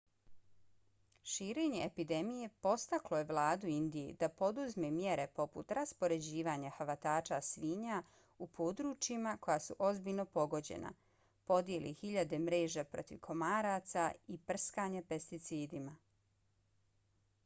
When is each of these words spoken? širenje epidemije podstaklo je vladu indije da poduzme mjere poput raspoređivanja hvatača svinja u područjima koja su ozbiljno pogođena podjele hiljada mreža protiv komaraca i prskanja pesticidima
širenje 1.31 1.81
epidemije 1.87 2.47
podstaklo 2.65 3.17
je 3.19 3.25
vladu 3.31 3.67
indije 3.73 4.15
da 4.23 4.29
poduzme 4.39 4.89
mjere 4.95 5.27
poput 5.41 5.73
raspoređivanja 5.79 6.71
hvatača 6.79 7.39
svinja 7.49 7.99
u 8.47 8.49
područjima 8.61 9.35
koja 9.41 9.59
su 9.67 9.77
ozbiljno 9.91 10.25
pogođena 10.41 10.95
podjele 11.53 11.93
hiljada 12.03 12.41
mreža 12.49 12.87
protiv 12.97 13.21
komaraca 13.31 14.11
i 14.37 14.41
prskanja 14.53 15.07
pesticidima 15.15 15.95